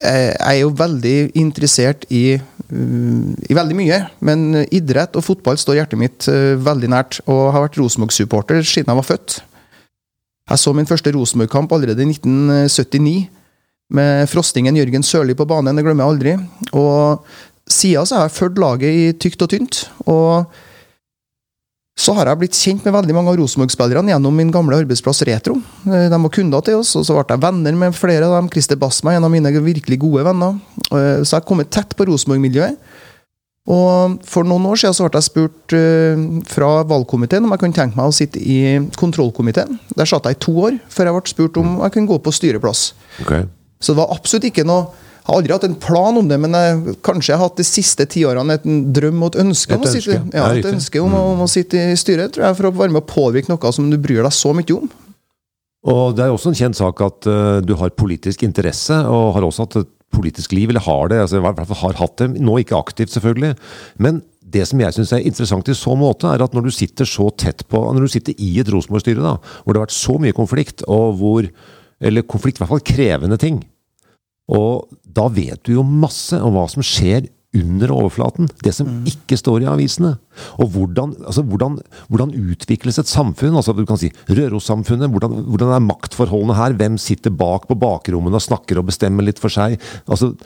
[0.00, 4.04] jeg er jo veldig interessert i, uh, i veldig mye.
[4.28, 8.92] Men idrett og fotball står hjertet mitt uh, veldig nært, og har vært Rosenborg-supporter siden
[8.92, 9.44] jeg var født.
[10.50, 13.28] Jeg så min første Rosenborg-kamp allerede i 1979,
[13.94, 15.76] med frostingen Jørgen Sørli på banen.
[15.78, 16.34] Det glemmer jeg aldri.
[16.78, 17.24] Og
[17.70, 19.84] siden så har jeg fulgt laget i tykt og tynt.
[20.06, 20.44] og
[22.00, 25.58] så har jeg blitt kjent med veldig mange av Rosenborg-spillerne gjennom min gamle arbeidsplass Retro.
[25.84, 28.48] Eh, De var kunder til oss, og så ble jeg venner med flere av dem.
[28.48, 30.56] Christer Basma en av mine virkelig gode venner.
[30.90, 32.78] Eh, Så jeg har kommet tett på Rosenborg-miljøet.
[33.68, 37.76] Og For noen år siden så ble jeg spurt eh, fra valgkomiteen om jeg kunne
[37.76, 39.76] tenke meg å sitte i kontrollkomiteen.
[39.98, 42.34] Der satt jeg i to år, før jeg ble spurt om jeg kunne gå på
[42.34, 42.90] styreplass.
[43.20, 43.44] Okay.
[43.80, 44.88] Så det var absolutt ikke noe
[45.20, 47.64] Jeg har aldri hatt en plan om det, men jeg, kanskje jeg har hatt de
[47.68, 50.66] siste ti årene et en drøm og et ønske om å sitte, ja, ja, et
[50.66, 53.52] ønske om, om å sitte i styret, tror jeg, for å være med å påvirke
[53.52, 54.88] noe som du bryr deg så mye om.
[55.92, 59.46] Og det er også en kjent sak at uh, du har politisk interesse, og har
[59.46, 62.28] også hatt et politisk liv, eller har det, altså i hvert fall har hatt det,
[62.42, 63.54] nå ikke aktivt selvfølgelig.
[64.02, 67.08] Men det som jeg syns er interessant i så måte, er at når du sitter
[67.08, 70.16] så tett på Når du sitter i et Rosenborg-styre, da, hvor det har vært så
[70.22, 71.50] mye konflikt, og hvor
[72.00, 73.58] Eller konflikt, i hvert fall krevende ting.
[74.48, 78.48] Og da vet du jo masse om hva som skjer under overflaten.
[78.62, 79.04] Det som Mm.
[79.10, 80.18] ikke står i avisene.
[80.60, 83.56] Og hvordan, altså, hvordan, hvordan utvikles et samfunn?
[83.56, 85.10] altså Du kan si Rørossamfunnet.
[85.10, 86.72] Hvordan, hvordan er maktforholdene her?
[86.78, 89.80] Hvem sitter bak på bakrommene og snakker og bestemmer litt for seg?
[90.08, 90.36] altså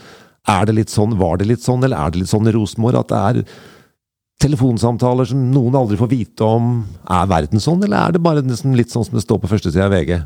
[0.47, 2.99] er det litt sånn, Var det litt sånn, eller er det litt sånn i Rosenborg
[3.01, 3.45] at det er
[4.43, 6.85] telefonsamtaler som noen aldri får vite om?
[7.09, 9.95] Er verden sånn, eller er det bare litt sånn som det står på førstesida av
[9.95, 10.19] VG?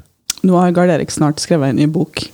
[0.44, 2.28] Nå har Gard Erik snart skrevet en ny bok.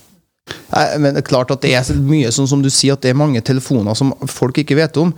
[0.44, 3.14] Nei, men det er klart at det er mye sånn som du sier, at det
[3.14, 5.12] er mange telefoner som folk ikke vet om.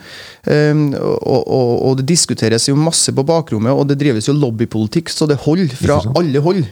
[0.47, 5.11] Um, og, og, og det diskuteres jo masse på bakrommet, og det drives jo lobbypolitikk,
[5.11, 6.63] så det holder fra alle hold.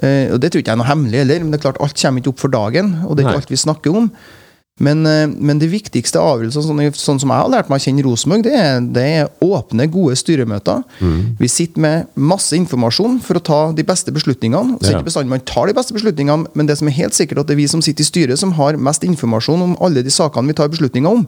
[0.00, 1.98] Eh, og Det tror ikke jeg er noe hemmelig heller, men det er klart alt
[2.00, 3.34] kommer ikke opp for dagen, og det er Nei.
[3.34, 4.08] ikke alt vi snakker om.
[4.80, 8.04] Men, eh, men det viktigste avgjørelsene, sånn, sånn som jeg har lært meg å kjenne
[8.06, 10.80] Rosenborg, det, det er åpne, gode styremøter.
[11.38, 14.78] Vi sitter med masse informasjon for å ta de beste beslutningene.
[14.80, 14.96] Så Ja.
[14.98, 17.54] ikke bestandig man tar de beste beslutningene, men det som er helt sikkert at det
[17.54, 20.54] er vi som sitter i styret, som har mest informasjon om alle de sakene vi
[20.54, 21.26] tar beslutninger om.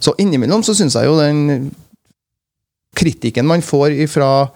[0.00, 1.72] Så innimellom så syns jeg jo den
[2.98, 4.50] kritikken man får fra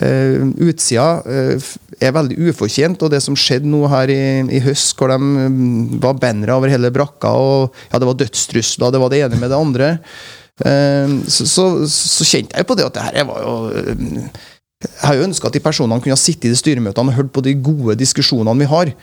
[0.00, 3.02] utsida, eh, er veldig ufortjent.
[3.04, 4.20] Og det som skjedde nå her i,
[4.56, 8.92] i høst, hvor de mm, var bannere over hele brakka, og ja, det var dødstrusler,
[8.92, 9.90] det var det ene med det andre,
[10.64, 14.46] eh, så, så, så kjente jeg på det at det her var jo eh,
[14.80, 17.34] Jeg har jo ønska at de personene kunne ha sittet i de styremøtene og hørt
[17.34, 18.94] på de gode diskusjonene vi har.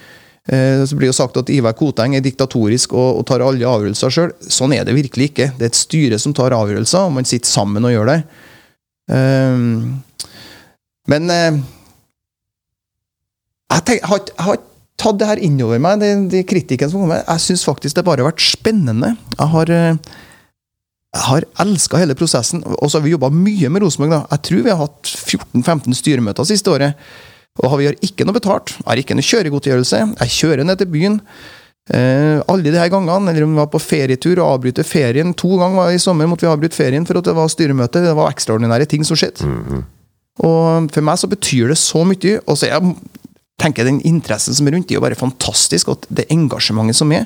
[0.50, 4.14] Eh, Så blir jo sagt at Ivar Koteng er diktatorisk og, og tar alle avgjørelser
[4.14, 4.34] sjøl.
[4.42, 5.52] Sånn er det virkelig ikke.
[5.60, 8.20] Det er et styre som tar avgjørelser, og man sitter sammen og gjør det.
[9.08, 10.02] Um,
[11.12, 11.60] men eh,
[13.74, 14.62] jeg, tenk, jeg, har, jeg har
[14.98, 17.24] tatt det her innover meg, de, de kritikken som kommer.
[17.24, 19.14] Jeg syns faktisk det bare har vært spennende.
[19.36, 20.18] Jeg har, eh,
[21.18, 22.64] jeg har elska hele prosessen.
[22.78, 24.20] Og så har vi jobba mye med Rosenborg.
[24.26, 27.10] Jeg tror vi har hatt 14-15 styremøter siste året.
[27.64, 28.76] Og vi har ikke noe betalt.
[28.78, 30.02] Jeg har ikke noe kjøregodtgjørelse.
[30.20, 31.22] Jeg kjører ned til byen.
[31.88, 35.56] Eh, alle de her gangene, eller om vi var på ferietur og avbryter ferien To
[35.56, 38.04] ganger i sommer måtte vi avbryte ferien for at det var styremøte.
[38.04, 39.48] Det var ekstraordinære ting som skjedde.
[40.46, 42.40] Og for meg så betyr det så mye.
[42.46, 42.96] Og så jeg
[43.62, 45.94] tenker den interessen som er rundt, det er jo bare fantastisk.
[45.94, 47.26] Og det engasjementet som er.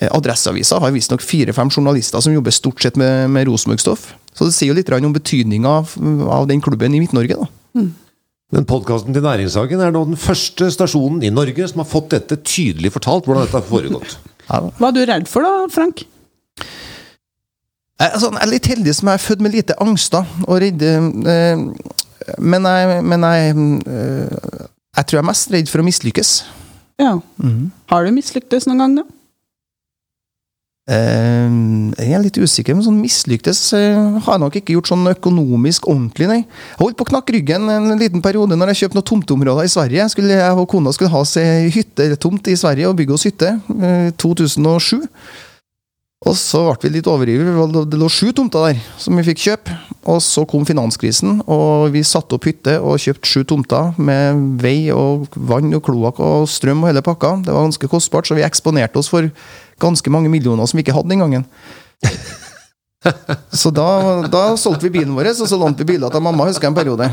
[0.00, 4.10] Eh, Adresseavisa har visstnok fire-fem journalister som jobber stort sett med, med Rosenborg-stoff.
[4.32, 5.96] Så det sier jo litt grann om betydninga av,
[6.32, 7.40] av den klubben i Midt-Norge.
[7.40, 7.84] da.
[8.52, 12.36] Den podkasten til Næringshagen er nå den første stasjonen i Norge som har fått dette
[12.44, 14.16] tydelig fortalt, hvordan dette har foregått.
[14.52, 16.04] Hva er du redd for da, Frank?
[18.02, 20.92] Jeg, altså, jeg er litt heldig som jeg er født med lite angster og redde.
[21.32, 21.64] Eh,
[22.38, 23.56] men jeg, men jeg,
[23.86, 26.30] eh, jeg tror jeg er mest redd for å mislykkes.
[27.00, 27.16] Ja.
[27.90, 29.08] Har du mislyktes noen gang, da?
[30.90, 31.50] Eh,
[31.94, 35.86] jeg er litt usikker, men sånn mislyktes eh, har jeg nok ikke gjort sånn økonomisk
[35.86, 36.40] ordentlig, nei.
[36.42, 39.72] Jeg holdt på å knakke ryggen en liten periode når jeg kjøpte noen tomteområder i
[39.72, 40.08] Sverige.
[40.10, 43.54] Skulle jeg og kona skulle ha seg hyttetomt i Sverige og bygge oss hytte.
[43.78, 45.06] eh, 2007.
[46.22, 47.82] Og så ble vi litt overivrig.
[47.90, 49.74] Det lå sju tomter der som vi fikk kjøpe.
[50.12, 54.90] Og så kom finanskrisen, og vi satte opp hytte og kjøpte sju tomter med vei
[54.94, 57.36] og vann og kloakk og strøm og hele pakka.
[57.46, 59.30] Det var ganske kostbart, så vi eksponerte oss for
[59.82, 61.46] ganske mange millioner som vi ikke hadde den gangen.
[63.50, 66.68] Så da, da solgte vi bilen vår, og så lånte vi biler til mamma, husker
[66.68, 67.08] jeg en periode.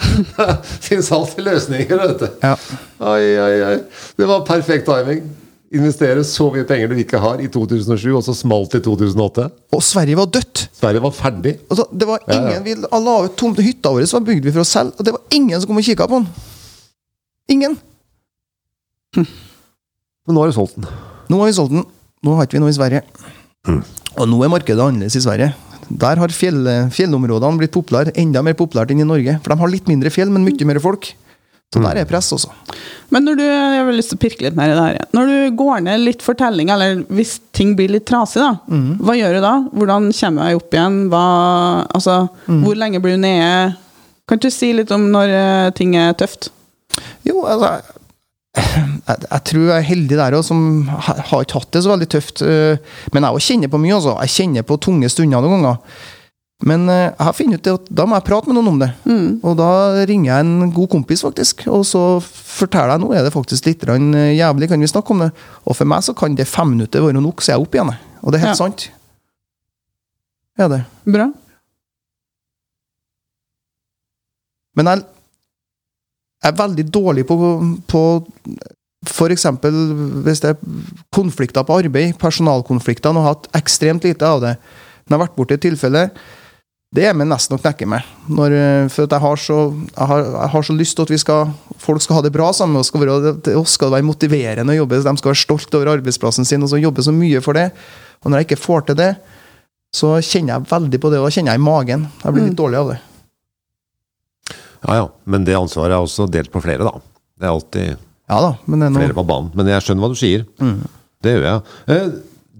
[0.86, 2.28] Fins alltid løsninger, vet du.
[2.40, 2.54] Ja.
[3.12, 3.74] Ai, ai, ai.
[4.16, 5.26] Det var perfekt timing.
[5.72, 9.46] Investere så mye penger du ikke har i 2007, og så smalt det i 2008.
[9.72, 10.66] Og Sverige var dødt.
[10.76, 11.54] Sverige var ferdig.
[11.70, 12.40] Altså, det var Ja, ja.
[12.58, 12.74] ingen, Vi
[13.06, 15.56] la ut tomte hytta vår, så bygde vi for oss selv, og det var ingen
[15.60, 16.28] som kom og kikka på den.
[17.56, 17.78] Ingen.
[19.16, 20.86] Men nå har du solgt den.
[21.32, 21.86] Nå har vi solgt den.
[22.22, 23.02] Nå har ikke vi noe i Sverige.
[24.20, 25.50] Og nå er markedet annerledes i Sverige.
[25.88, 26.60] Der har fjell,
[26.94, 29.34] fjellområdene blitt populære, enda mer populært enn i Norge.
[29.42, 31.10] For de har litt mindre fjell, men mye mer folk.
[31.72, 32.50] Så der er press også.
[33.12, 34.98] Men når du, jeg har lyst til å pirke litt mer i det her.
[35.16, 38.50] Når du går ned litt fortelling, eller hvis ting blir litt trasig, da,
[39.00, 39.52] hva gjør du da?
[39.72, 40.98] Hvordan kommer jeg opp igjen?
[41.12, 41.22] Hva,
[41.96, 43.72] altså, Hvor lenge blir du nede?
[44.28, 46.50] Kan du si litt om når eh, ting er tøft?
[47.26, 47.72] Jo, altså
[48.52, 50.60] jeg, jeg tror jeg er heldig der òg, som
[50.92, 52.42] har ikke hatt det så veldig tøft.
[52.44, 52.76] eh,
[53.16, 54.18] Men jeg òg kjenner på mye, altså.
[54.26, 55.80] Jeg kjenner på tunge stunder noen ganger.
[56.62, 58.90] Men eh, jeg har funnet ut at da må jeg prate med noen om det.
[59.42, 59.68] Og da
[60.06, 61.64] ringer jeg en god kompis, faktisk.
[61.72, 65.24] Og så forteller jeg nå er det faktisk litt eh, jævlig, kan vi snakke om
[65.24, 65.30] det?
[65.66, 67.94] Og for meg så kan det fem minutter være nok, så jeg er opp igjen.
[68.22, 68.60] Og det er helt Ja.
[68.62, 68.90] sant.
[70.60, 70.82] Er det.
[71.08, 71.30] Bra.
[74.76, 75.02] Men jeg
[76.48, 77.36] er veldig dårlig på,
[77.90, 78.02] på
[79.08, 79.44] f.eks.
[80.24, 80.60] hvis det er
[81.12, 84.54] konflikter på arbeid, personalkonflikter, og har hatt ekstremt lite av det.
[85.06, 86.04] Når jeg har vært borti et tilfelle,
[86.92, 88.08] det er vi nesten å knekke meg.
[88.28, 91.12] Når, eh, for at jeg har, så, jeg, har, jeg har så lyst til at
[91.14, 92.90] vi skal, folk skal ha det bra sammen med oss.
[92.92, 95.00] Skal være, det skal være motiverende å jobbe.
[95.00, 97.70] De skal være stolt over arbeidsplassen sin og så jobbe så mye for det.
[98.20, 99.14] Og når jeg ikke får til det,
[99.92, 102.04] så kjenner jeg veldig på det, og da kjenner jeg i magen.
[102.22, 102.98] Jeg blir litt dårlig av det.
[104.82, 107.00] Ja ja, men det ansvaret er også delt på flere, da.
[107.38, 107.88] Det er alltid
[108.30, 109.50] Ja da, men det er flere på banen.
[109.58, 110.44] Men jeg skjønner hva du sier.
[111.22, 111.74] Det gjør jeg.
[111.94, 112.06] Eh,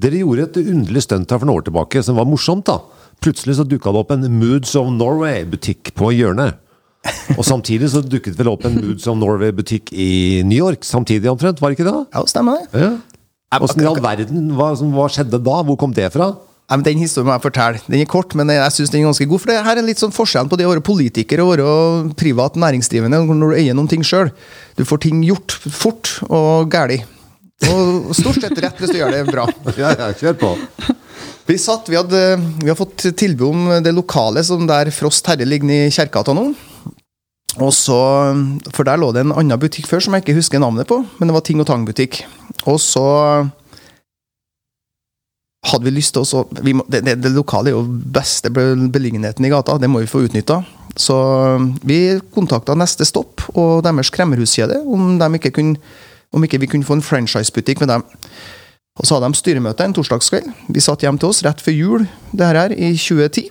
[0.02, 2.78] dere gjorde et underlig stunt her for noen år tilbake som var morsomt, da.
[3.22, 6.58] Plutselig så dukka det opp en Moods of Norway-butikk på hjørnet.
[7.36, 11.62] Og samtidig så dukket vel opp en Moods of Norway-butikk i New York samtidig omtrent,
[11.62, 11.98] var det ikke det?
[12.14, 12.82] Ja, stemmer det.
[12.84, 12.92] Ja.
[13.62, 15.58] Åssen i all verden, hva, hva skjedde da?
[15.66, 16.30] Hvor kom det fra?
[16.70, 17.80] Nei, men Den historien må jeg fortelle.
[17.84, 19.42] Den er kort, men jeg synes den er ganske god.
[19.42, 22.56] For det her er litt sånn forskjellen på det å være politiker og være privat
[22.56, 24.30] næringsdrivende når du eier noen ting sjøl.
[24.78, 27.02] Du får ting gjort fort og gæli.
[27.68, 29.44] Og stort sett rett hvis du gjør det bra.
[29.82, 30.54] Ja, ja, kjør på.
[31.46, 32.20] Vi satt, vi hadde,
[32.62, 36.52] vi har fått tilbud om det lokale som der Frost Herre ligger i Kjerkegata nå.
[37.60, 37.98] Og så,
[38.72, 41.28] For der lå det en annen butikk før som jeg ikke husker navnet på, men
[41.28, 42.22] det var Ting og Tang-butikk.
[42.70, 43.04] Og så
[45.66, 49.76] hadde vi lyst til å det, det, det lokale er jo beste beliggenheten i gata,
[49.78, 50.62] det må vi få utnytta.
[50.98, 51.16] Så
[51.86, 55.78] vi kontakta neste stopp og deres kremmerhuskjede om, de ikke kunne,
[56.32, 58.10] om ikke vi kunne få en franchisebutikk med dem.
[59.00, 60.50] Og så hadde de styremøte en torsdagskveld.
[60.68, 63.48] Vi satt hjem til oss rett før jul det her er, i 2010.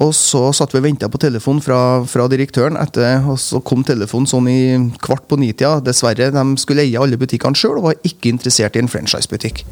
[0.00, 3.82] Og så satt vi og venta på telefon fra, fra direktøren, etter, og så kom
[3.84, 4.60] telefonen sånn i
[5.02, 5.74] kvart på ni-tida.
[5.84, 9.66] Dessverre, de skulle eie alle butikkene sjøl og var ikke interessert i en franchisebutikk.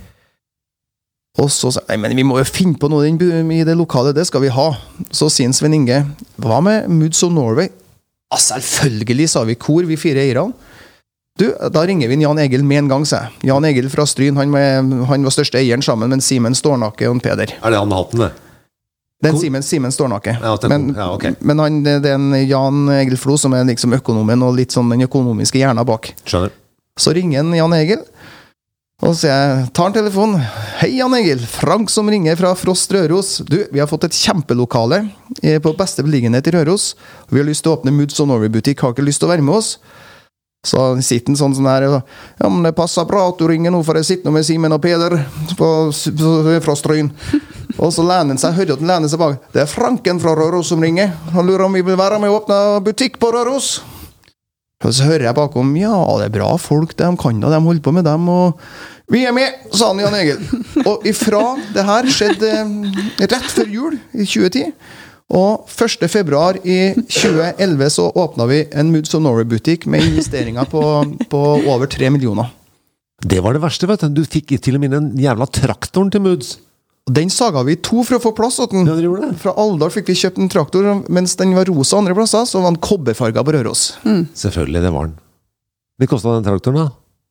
[1.38, 4.12] Og så sa jeg "Nei, men vi må jo finne på noe i det lokale,
[4.12, 4.68] det skal vi ha.
[5.11, 6.05] Så sier Svein Inge
[6.37, 7.70] hva med Moods of Norway?
[8.31, 10.53] Ja, selvfølgelig, sa vi kor, vi fire eierne.
[11.38, 13.48] Du, Da ringer vi Jan Egil med en gang, sa jeg.
[13.53, 14.55] Jan Egil fra Stryn han,
[15.07, 17.55] han var største eieren sammen med Simen Stårnake og Peder.
[17.62, 18.33] Er det han med hatten, det?
[19.18, 20.37] Det er en Simen, Simen Stårnake.
[20.38, 21.35] Ja, men ja, okay.
[21.40, 24.74] men han, det det er en Jan Egil Flo som er liksom økonomen og litt
[24.74, 26.12] sånn den økonomiske hjerna bak.
[26.22, 26.55] Skjønner.
[26.98, 28.03] Så ringer en Jan Egil,
[29.03, 30.42] og så jeg tar han telefonen.
[30.81, 31.42] Hei, Jan Egil.
[31.51, 33.37] Frank som ringer fra Frost Røros.
[33.46, 35.05] Du, vi har fått et kjempelokale
[35.42, 36.92] eh, på beste beliggenhet i Røros.
[37.31, 38.83] Vi har lyst til å åpne Moods of Norway-butikk.
[38.83, 39.77] Har ikke lyst til å være med oss?
[40.66, 43.70] Så sitter han sånn sånn her og, Ja, men det passer bra at du ringer
[43.70, 45.14] nå, for jeg sitter nå med Simen og Peder
[45.58, 45.68] på,
[46.64, 47.12] fra Stryn.
[47.78, 49.38] Og så lener han seg, hører at han lener seg bak.
[49.54, 51.14] Det er Franken fra Røros som ringer.
[51.36, 53.78] Han lurer om vi vil være med og åpne butikk på Røros.
[54.86, 57.82] Og så hører jeg bakom ja, det er bra folk, de kan da, de holder
[57.82, 58.28] på med dem.
[58.30, 58.60] og
[59.10, 60.42] Vi er med, sa han Jan Egil.
[60.84, 61.42] Og ifra
[61.74, 64.72] det her skjedde eh, rett før jul i 2010.
[65.28, 66.06] Og 1.
[66.08, 70.80] februar i 2011 så åpna vi en Moods of Norway-butikk med investeringer på,
[71.28, 72.48] på over 3 millioner.
[73.20, 74.22] Det var det verste, vet du.
[74.22, 76.54] Du fikk til og med den jævla traktoren til Moods.
[77.08, 78.88] Den saga vi i to for å få plass til den.
[78.88, 79.30] Ja.
[79.40, 82.72] Fra Alvdal fikk vi kjøpt en traktor, mens den var rosa andre plasser, så var
[82.72, 83.84] den kobberfarga på Røros.
[84.36, 85.16] Selvfølgelig, det var den.
[85.98, 86.88] Hvor kosta den traktoren, da?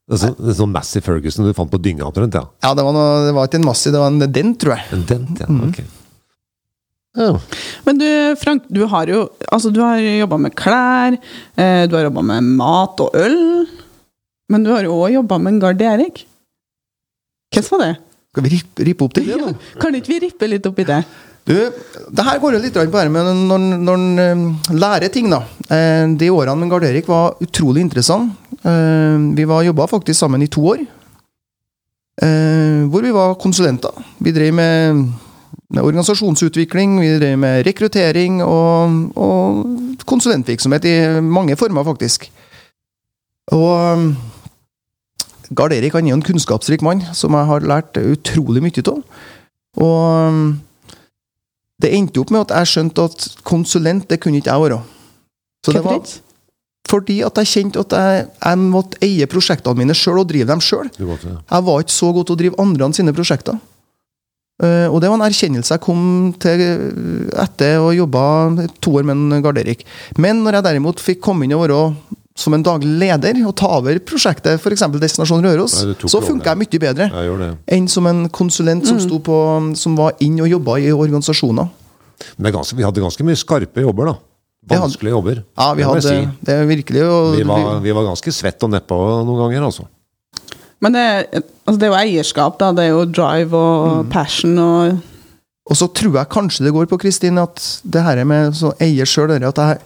[0.07, 2.45] Det er sånn, det er sånn Massey Ferguson du fant på dynga omtrent, ja.
[2.63, 4.85] Ja, det var, noe, det var ikke en Massey, det var en Dent, tror jeg.
[4.95, 5.47] En dent, ja.
[5.51, 5.63] mm.
[5.67, 5.81] Ok.
[7.17, 7.31] Ja.
[7.87, 11.17] Men du, Frank, du har jo altså, du har jobba med klær,
[11.57, 13.39] eh, du har jobba med mat og øl.
[14.53, 16.21] Men du har jo òg jobba med en Gard Erik.
[17.51, 17.95] Hvordan var det?
[18.31, 19.53] Skal vi rippe, rippe opp til det, da?
[19.81, 21.01] Kan ikke vi rippe litt opp i det?
[21.47, 21.53] Du,
[22.11, 25.41] det her går jo litt på her med når når en eh, lærer ting, da.
[25.71, 28.35] Eh, De årene med Gard Erik var utrolig interessante.
[28.61, 30.85] Eh, Vi var jobba faktisk sammen i to år.
[32.17, 33.93] Hvor vi var konsulenter.
[34.25, 35.03] Vi drev med
[35.75, 42.29] organisasjonsutvikling, vi driver med rekruttering og, og konsulentvirksomhet i mange former, faktisk.
[43.51, 44.13] Og
[45.55, 49.03] Gard Erik han er jo en kunnskapsrik mann som jeg har lært utrolig mye av.
[49.77, 50.55] Og
[51.81, 54.79] det endte opp med at jeg skjønte at konsulent, det kunne ikke jeg være.
[55.65, 56.01] Så det var
[56.87, 60.61] fordi at jeg kjente at jeg, jeg måtte eie prosjektene mine sjøl og drive dem
[60.63, 60.87] sjøl.
[60.95, 63.57] Jeg var ikke så god til å drive andre enn sine prosjekter.
[64.57, 66.63] Eh, og det var en erkjennelse jeg kom til
[67.37, 68.23] etter å ha jobba
[68.81, 69.83] to år med en Garderik.
[70.17, 71.81] Men når jeg derimot fikk komme inn og være
[72.37, 74.85] som en daglig leder og ta over prosjektet, f.eks.
[75.01, 79.17] Destinasjon Røros, Nei, så funka jeg mye bedre Jeg enn som en konsulent som, sto
[79.25, 79.37] på,
[79.79, 81.69] som var inn og jobba i organisasjoner.
[82.37, 84.17] Men det er ganske, vi hadde ganske mye skarpe jobber, da.
[84.67, 85.43] Vanskelige jobber.
[85.55, 86.15] Ja, vi hadde si.
[86.43, 89.87] Det er virkelig og, Vi var, vi var ganske svett og nedpå noen ganger, altså.
[90.83, 91.03] Men det,
[91.65, 92.71] altså, det er jo eierskap, da.
[92.75, 94.97] Det er jo drive og passion og
[95.67, 99.09] Og så tror jeg kanskje det går på Kristin at det her med å eier
[99.09, 99.81] sjøl at jeg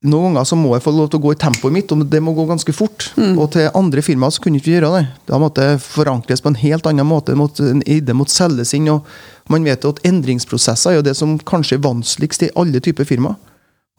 [0.00, 2.22] noen ganger så må jeg få lov til å gå i tempoet mitt, og det
[2.24, 3.10] må gå ganske fort.
[3.36, 5.02] Og til andre firmaer så kunne ikke vi gjøre det.
[5.28, 7.36] Da måtte det forankres på en helt annen måte.
[7.36, 8.88] En idé måtte selges inn.
[8.88, 9.04] og
[9.52, 13.04] Man vet jo at endringsprosesser er jo det som kanskje er vanskeligst i alle typer
[13.04, 13.36] firmaer.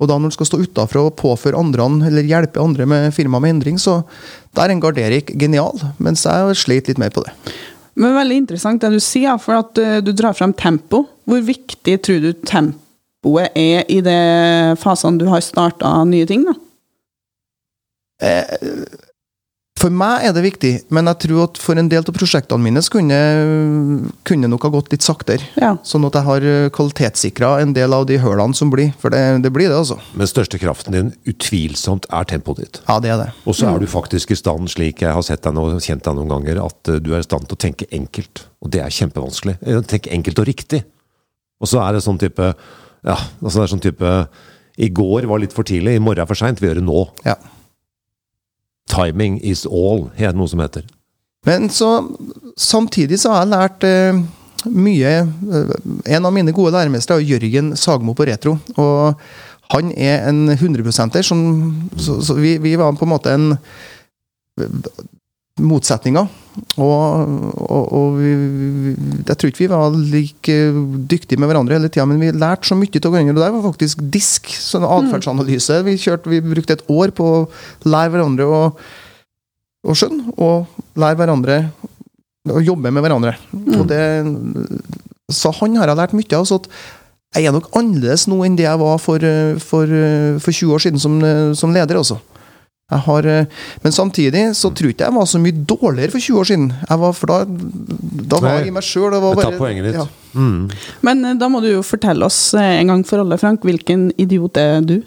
[0.02, 3.40] Og da når du skal stå utafra og påføre andre, eller hjelpe andre med firma
[3.42, 4.02] med endring, så
[4.58, 5.78] der er en garderik genial.
[6.02, 7.36] Mens jeg sleit litt mer på det.
[8.02, 11.04] Men veldig interessant det du sier, for at eh, du drar frem tempo.
[11.30, 14.18] Hvor viktig tror du tempoet er i de
[14.82, 16.48] fasene du har starta nye ting?
[16.50, 16.58] da?
[18.22, 18.58] Eh,
[19.82, 22.84] For meg er det viktig, men jeg tror at for en del av prosjektene mine
[22.86, 23.17] så kunne,
[24.30, 25.48] kunne nok ha gått litt saktere.
[25.58, 25.72] Ja.
[25.88, 28.91] Sånn at jeg har kvalitetssikra en del av de hølene som blir.
[29.02, 29.98] For det, det blir det, altså.
[30.13, 32.82] Men største kraften din utvilsomt er tempoet ditt.
[32.86, 33.30] Ja, det er det.
[33.41, 36.20] Og så er du faktisk i stand, slik jeg har sett deg nå, kjent deg
[36.20, 38.44] noen ganger, at eh, du er i stand til å tenke enkelt.
[38.62, 39.56] Og det er kjempevanskelig.
[39.65, 40.84] Eh, Tenke enkelt og riktig.
[41.62, 42.52] Og så er det sånn type
[43.02, 44.13] Ja, altså det er sånn type
[44.78, 46.62] I går var litt for tidlig, i morgen er for seint.
[46.62, 47.02] Vi gjør det nå.
[47.26, 47.39] Ja.
[48.89, 50.86] Timing is all, er det noe som heter.
[51.48, 51.89] Men så
[52.60, 54.20] samtidig så har jeg lært eh,
[54.70, 55.72] mye eh,
[56.13, 58.58] En av mine gode læremestere er Jørgen Sagmo på Retro.
[58.78, 59.17] Og
[59.72, 61.41] han er en 100-prosenter som
[61.98, 63.54] så, så vi, vi var på en måte en
[65.62, 66.28] motsetninger.
[66.52, 67.30] Og,
[67.64, 68.32] og, og vi,
[69.28, 70.56] jeg tror ikke vi var like
[71.12, 73.36] dyktige med hverandre hele tida, men vi lærte så mye av hverandre.
[73.38, 75.80] Og det var faktisk disk, sånn atferdsanalyse.
[75.88, 77.44] Vi, kjørte, vi brukte et år på å
[77.88, 78.62] lære hverandre å,
[79.88, 81.60] å skjønne, og lære hverandre
[82.52, 83.38] å jobbe med hverandre.
[83.78, 84.02] Og det,
[85.32, 86.50] så han har jeg lært mye av.
[86.50, 86.68] så at
[87.38, 89.24] jeg er nok annerledes nå enn det jeg var for,
[89.64, 89.98] for,
[90.44, 91.16] for 20 år siden som,
[91.56, 92.02] som leder.
[92.02, 92.20] også.
[92.91, 93.45] Jeg har, eh,
[93.84, 96.65] men samtidig så tror ikke jeg var så mye dårligere for 20 år siden.
[96.89, 97.38] Jeg var, for da,
[98.34, 99.15] da var jeg i meg sjøl.
[99.39, 99.99] Tar poenget ditt.
[100.01, 100.08] Ja.
[100.36, 100.67] Mm.
[101.08, 104.10] Men eh, da må du jo fortelle oss eh, en gang for alle, Frank, hvilken
[104.19, 104.97] idiot er du?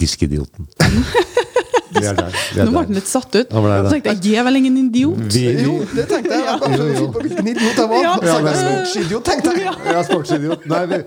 [0.00, 0.68] Diskidioten.
[1.94, 2.36] Vi er der.
[2.54, 3.52] Vi er Nå ble han litt satt ut.
[3.54, 3.92] Han ble det.
[3.94, 5.22] tenkte jeg, jeg er vel ingen idiot?
[5.34, 6.44] Vi, Jo, det tenkte jeg.
[6.44, 8.04] Jeg bare prøvde å finne på hvilken idiot jeg var.
[8.04, 8.14] Ja.
[8.20, 9.78] Så jeg er sportsidiot, tenkte jeg.
[9.94, 10.68] Ja, sportsidiot.
[10.74, 11.00] Nei, vi,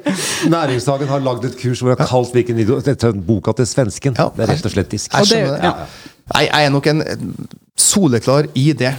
[0.54, 3.70] Næringshagen har lagd et kurs hvor jeg har kalt hvilken idiot Dette er boka til
[3.70, 4.18] svensken.
[4.18, 4.30] Ja.
[4.36, 5.14] Det er rett og slett disk.
[5.14, 5.74] Jeg skjønner det.
[6.34, 7.04] Nei, jeg er nok en
[7.80, 8.94] soleklar i det.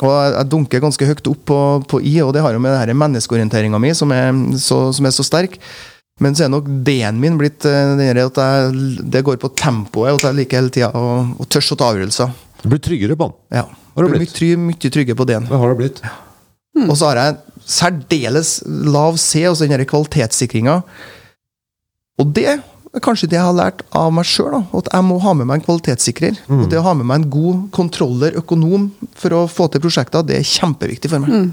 [0.00, 2.94] Og jeg jeg dunker ganske høyt opp på, på i, og det har jo med
[2.94, 4.12] menneskeorienteringa mi, som,
[4.60, 5.58] som er så sterk.
[6.20, 10.12] Men så er nok D-en min blitt eh, den at jeg, det går på tempoet,
[10.12, 12.34] og at jeg liker hele tida å, å tørs å ta avgjørelser.
[12.60, 13.38] Du blir tryggere på den.
[13.56, 13.68] Ja.
[13.94, 14.36] Har du Blir blitt?
[14.36, 15.48] Mye, mye tryggere på D-en.
[15.48, 16.02] Hva har det blitt?
[16.86, 17.38] Og så har jeg
[17.70, 20.80] særdeles lav C, altså den kvalitetssikringa.
[22.20, 22.60] Og det er
[23.04, 25.66] kanskje det jeg har lært av meg sjøl, at jeg må ha med meg en
[25.66, 26.40] kvalitetssikrer.
[26.50, 30.26] Og det å ha med meg en god kontroller, økonom, for å få til prosjekter,
[30.26, 31.50] det er kjempeviktig for meg.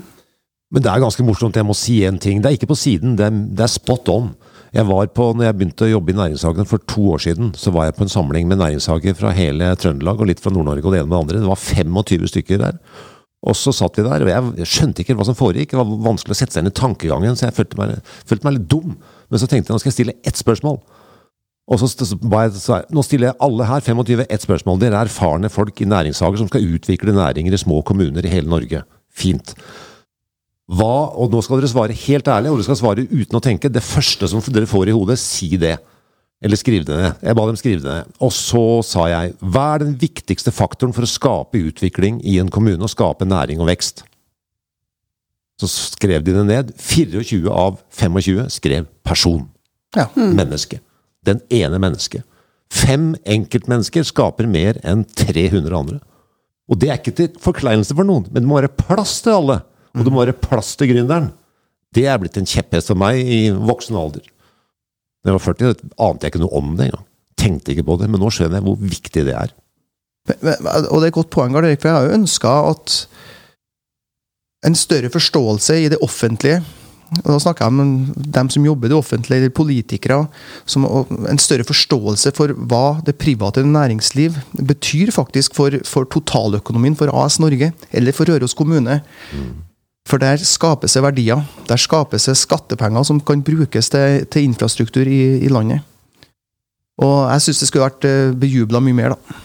[0.74, 1.56] Men det er ganske morsomt.
[1.56, 2.42] Jeg må si en ting.
[2.44, 4.32] Det er ikke på siden, det er, det er spot on.
[4.76, 7.72] Jeg var på, når jeg begynte å jobbe i Næringshagen for to år siden, så
[7.72, 10.96] var jeg på en samling med næringshager fra hele Trøndelag og litt fra Nord-Norge og
[10.96, 11.44] det ene med det andre.
[11.44, 12.82] Det var 25 stykker der.
[13.48, 15.72] Og så satt vi der, og jeg skjønte ikke hva som foregikk.
[15.72, 18.58] Det var vanskelig å sette seg inn i tankegangen, så jeg følte meg, følte meg
[18.58, 18.96] litt dum.
[19.30, 20.80] Men så tenkte jeg nå skal jeg stille ett spørsmål.
[21.68, 24.80] Og så jeg, Nå stiller jeg alle her 25 ett spørsmål.
[24.82, 28.50] Dere er erfarne folk i næringshager som skal utvikle næringer i små kommuner i hele
[28.52, 28.84] Norge.
[29.12, 29.54] Fint.
[30.68, 33.72] Hva, og nå skal dere svare helt ærlig, og dere skal svare uten å tenke.
[33.72, 35.78] Det første som dere får i hodet, si det.
[36.44, 37.24] Eller skriv det ned.
[37.24, 38.18] Jeg ba dem skrive det ned.
[38.22, 42.52] Og så sa jeg, hva er den viktigste faktoren for å skape utvikling i en
[42.54, 44.04] kommune, og skape næring og vekst?
[45.58, 46.76] Så skrev de det ned.
[46.78, 49.48] 24 av 25 skrev person.
[49.98, 50.10] Ja.
[50.14, 50.82] Menneske.
[51.26, 52.28] Den ene mennesket.
[52.68, 56.02] Fem enkeltmennesker skaper mer enn 300 andre.
[56.68, 59.62] Og det er ikke til forkleinelse for noen, men det må være plass til alle.
[59.96, 61.32] Og det må være plass til gründeren.
[61.96, 64.26] Det er blitt en kjepphest for meg i voksen alder.
[65.24, 67.06] Da jeg var 40, ante jeg ikke noe om det engang.
[67.38, 69.54] Tenkte ikke på det, men nå skjønner jeg hvor viktig det er.
[70.28, 73.08] Men- men- Og det er et godt poeng, Erik, for jeg har jo ønska at
[74.66, 76.64] en større forståelse i det offentlige
[77.24, 80.28] og Da snakker jeg om dem som jobber i det offentlige, eller politikere.
[80.68, 80.86] Som,
[81.30, 87.40] en større forståelse for hva det private næringsliv betyr faktisk for, for totaløkonomien for AS
[87.40, 89.00] Norge, eller for Røros kommune.
[90.08, 91.42] For der skapes det verdier.
[91.68, 95.84] Der skapes det skattepenger som kan brukes til, til infrastruktur i, i landet.
[96.98, 99.36] Og jeg syns det skulle vært eh, bejubla mye mer, da.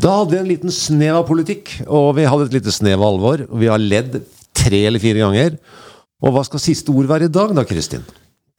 [0.00, 3.08] Da hadde vi en liten snev av politikk, og vi hadde et lite snev av
[3.10, 3.42] alvor.
[3.60, 4.20] Vi har ledd
[4.56, 5.58] tre eller fire ganger.
[6.20, 8.04] Og hva skal siste ord være i dag, da, Kristin?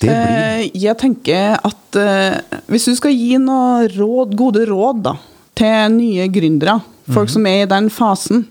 [0.01, 5.01] Det blir Eh, Jeg tenker at eh, hvis du skal gi noen råd, gode råd
[5.07, 5.15] da,
[5.57, 6.79] til nye gründere,
[7.11, 8.45] folk som er i den fasen,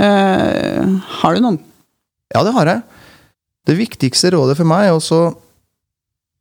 [0.00, 1.60] eh, har du noen?
[2.34, 2.82] Ja, det har jeg.
[3.68, 5.30] Det viktigste rådet for meg er også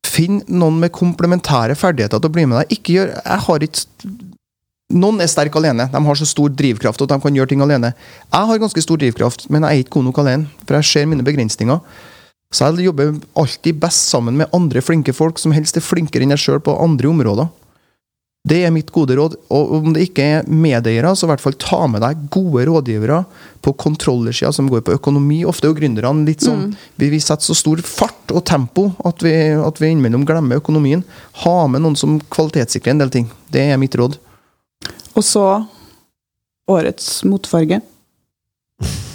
[0.09, 2.71] Finn noen med komplementære ferdigheter til å bli med deg.
[2.77, 3.83] Ikke gjør Jeg har ikke
[4.89, 5.85] Noen er sterke alene.
[5.93, 7.91] De har så stor drivkraft at de kan gjøre ting alene.
[8.25, 11.05] Jeg har ganske stor drivkraft, men jeg er ikke god nok alene, for jeg ser
[11.11, 11.77] mine begrensninger.
[12.49, 16.33] Så jeg jobber alltid best sammen med andre flinke folk som helst er flinkere enn
[16.33, 17.51] jeg sjøl på andre områder.
[18.49, 19.35] Det er mitt gode råd.
[19.53, 23.21] Og om det ikke er medeiere, så i hvert fall ta med deg gode rådgivere
[23.65, 25.43] på kontrollersida som går på økonomi.
[25.47, 29.21] Ofte er jo gründerne litt sånn vi, vi setter så stor fart og tempo at
[29.25, 31.03] vi, at vi innimellom glemmer økonomien.
[31.43, 33.29] Ha med noen som kvalitetssikrer en del ting.
[33.53, 34.17] Det er mitt råd.
[35.13, 35.45] Og så
[36.69, 37.81] årets motfarge.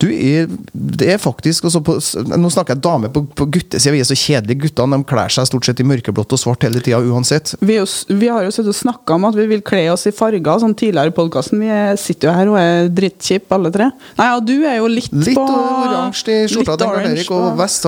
[0.00, 1.94] Du, er, det er faktisk også på,
[2.40, 3.92] Nå snakker jeg dame på, på guttesida.
[3.92, 4.62] Vi er så kjedelige.
[4.64, 7.52] Guttene de kler seg stort sett i mørkeblått og svart hele tida uansett.
[7.60, 10.14] Vi, jo vi har jo sittet og snakka om at vi vil kle oss i
[10.16, 11.60] farger sånn tidligere i podkasten.
[11.60, 13.90] Vi er- sitter jo her og er drittkjipe alle tre.
[14.16, 17.44] Nei, ja, du er jo litt, Litt på oransje i skjorta til Karl Erik, og
[17.50, 17.84] på- Vest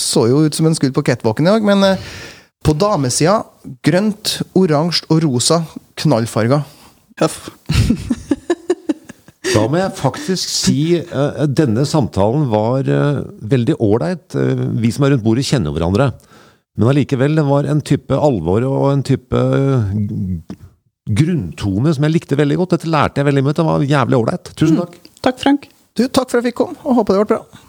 [0.00, 1.62] så jo ut som en skudd på catwalken i dag.
[1.68, 1.96] Men eh,
[2.64, 3.42] på damesida
[3.84, 5.60] grønt, oransje og rosa
[6.00, 6.64] knallfarger.
[7.20, 7.50] Huff.
[9.52, 13.22] Da må jeg faktisk si uh, denne samtalen var uh,
[13.52, 14.36] veldig ålreit.
[14.36, 16.10] Uh, vi som er rundt bordet kjenner hverandre.
[16.78, 19.42] Men allikevel, det var en type alvor og en type
[21.12, 22.78] grunntone som jeg likte veldig godt.
[22.78, 23.58] Dette lærte jeg veldig mye.
[23.58, 24.54] Det var jævlig ålreit.
[24.56, 24.96] Tusen takk.
[25.22, 25.68] Takk, Frank.
[25.92, 27.68] Du, takk for at jeg fikk komme, og håper det ble bra.